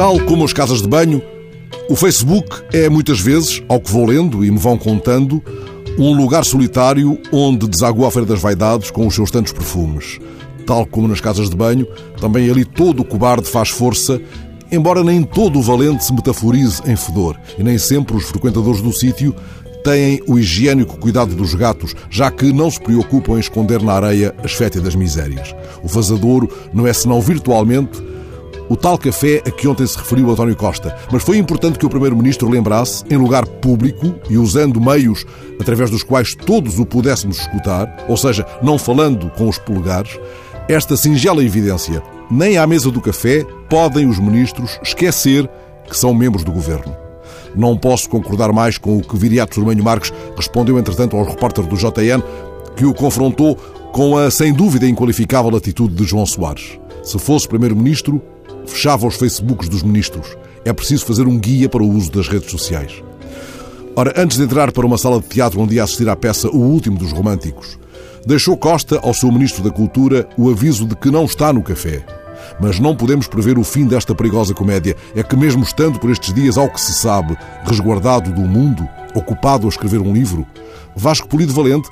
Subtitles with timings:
[0.00, 1.22] Tal como as casas de banho,
[1.90, 5.42] o Facebook é muitas vezes, ao que vou lendo e me vão contando,
[5.98, 10.18] um lugar solitário onde desagua a Feira das Vaidades com os seus tantos perfumes.
[10.66, 11.86] Tal como nas casas de banho,
[12.18, 14.18] também ali todo o cobarde faz força,
[14.72, 18.94] embora nem todo o valente se metaforize em fedor, e nem sempre os frequentadores do
[18.94, 19.36] sítio
[19.82, 24.34] têm o higiênico cuidado dos gatos, já que não se preocupam em esconder na areia
[24.42, 25.54] as fétidas misérias.
[25.82, 28.02] O vazadouro não é senão virtualmente
[28.70, 30.96] o tal café a que ontem se referiu António Costa.
[31.10, 35.26] Mas foi importante que o Primeiro-Ministro lembrasse, em lugar público e usando meios
[35.60, 40.16] através dos quais todos o pudéssemos escutar, ou seja, não falando com os polegares,
[40.68, 42.00] esta singela evidência.
[42.30, 45.50] Nem à mesa do café podem os ministros esquecer
[45.88, 47.09] que são membros do governo.
[47.54, 51.76] Não posso concordar mais com o que Viriato Sormanho Marques respondeu, entretanto, aos repórteres do
[51.76, 52.22] JN,
[52.76, 53.56] que o confrontou
[53.92, 56.78] com a, sem dúvida, inqualificável atitude de João Soares.
[57.02, 58.22] Se fosse Primeiro-Ministro,
[58.66, 60.36] fechava os Facebooks dos ministros.
[60.64, 63.02] É preciso fazer um guia para o uso das redes sociais.
[63.96, 66.58] Ora, antes de entrar para uma sala de teatro onde ia assistir à peça O
[66.58, 67.78] Último dos Românticos,
[68.24, 72.04] deixou Costa ao seu Ministro da Cultura o aviso de que não está no café.
[72.60, 74.96] Mas não podemos prever o fim desta perigosa comédia.
[75.14, 79.66] É que, mesmo estando por estes dias, ao que se sabe, resguardado do mundo, ocupado
[79.66, 80.46] a escrever um livro,
[80.94, 81.88] Vasco Polido Valente,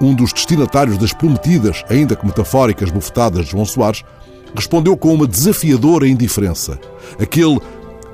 [0.00, 4.02] um dos destinatários das prometidas, ainda que metafóricas, bufetadas de João Soares,
[4.54, 6.78] respondeu com uma desafiadora indiferença.
[7.18, 7.58] Aquele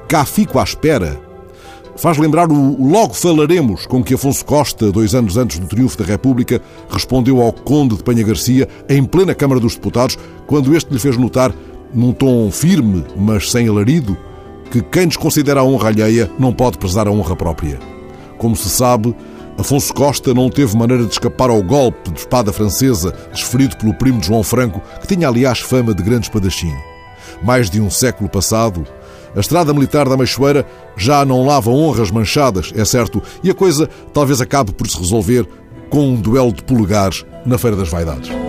[0.09, 1.27] cá fico à espera
[1.97, 6.05] faz lembrar o logo falaremos com que Afonso Costa, dois anos antes do triunfo da
[6.05, 10.99] República, respondeu ao Conde de Penha Garcia em plena Câmara dos Deputados, quando este lhe
[10.99, 11.53] fez notar,
[11.93, 14.17] num tom firme, mas sem alarido,
[14.71, 17.79] que quem desconsidera a honra alheia não pode prezar a honra própria.
[18.39, 19.15] Como se sabe,
[19.59, 24.21] Afonso Costa não teve maneira de escapar ao golpe de espada francesa desferido pelo primo
[24.21, 26.75] de João Franco, que tinha, aliás, fama de grande espadachim.
[27.43, 28.87] Mais de um século passado,
[29.35, 30.67] a estrada militar da Meixoeira
[30.97, 35.47] já não lava honras manchadas, é certo, e a coisa talvez acabe por se resolver
[35.89, 38.46] com um duelo de polegares na Feira das Vaidades.